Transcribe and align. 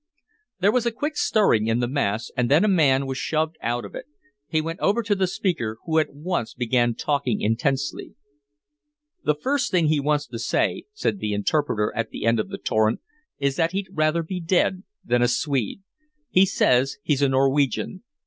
There 0.61 0.71
was 0.71 0.87
a 0.87 0.91
quick 0.91 1.15
stirring 1.15 1.67
in 1.67 1.79
the 1.79 1.87
mass 1.87 2.31
and 2.35 2.49
then 2.49 2.65
a 2.65 2.67
man 2.67 3.05
was 3.05 3.19
shoved 3.19 3.55
out 3.61 3.85
of 3.85 3.93
it. 3.93 4.05
He 4.47 4.59
went 4.59 4.79
over 4.79 5.03
to 5.03 5.13
the 5.13 5.27
speaker, 5.27 5.77
who 5.85 5.99
at 5.99 6.11
once 6.11 6.55
began 6.55 6.95
talking 6.95 7.39
intensely. 7.39 8.15
"The 9.23 9.35
first 9.35 9.69
thing 9.69 9.89
he 9.89 9.99
wants 9.99 10.25
to 10.25 10.39
say," 10.39 10.85
said 10.95 11.19
the 11.19 11.33
interpreter 11.33 11.93
at 11.95 12.09
the 12.09 12.25
end 12.25 12.39
of 12.39 12.49
the 12.49 12.57
torrent, 12.57 12.99
"is 13.37 13.57
that 13.57 13.73
he'd 13.73 13.89
rather 13.91 14.23
be 14.23 14.39
dead 14.41 14.81
than 15.05 15.21
a 15.21 15.27
Swede. 15.27 15.83
He 16.31 16.47
says 16.47 16.97
he's 17.03 17.21
a 17.21 17.29
Norwegian. 17.29 18.01